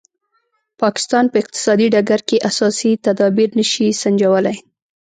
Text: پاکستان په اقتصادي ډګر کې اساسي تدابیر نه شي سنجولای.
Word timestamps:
پاکستان 0.81 1.25
په 1.29 1.35
اقتصادي 1.43 1.87
ډګر 1.93 2.21
کې 2.29 2.43
اساسي 2.49 2.91
تدابیر 3.05 3.49
نه 3.59 3.65
شي 3.71 3.87
سنجولای. 4.01 4.57